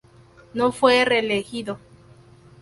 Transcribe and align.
No 0.55 0.71
fue 0.71 1.05
reelegido. 1.05 1.77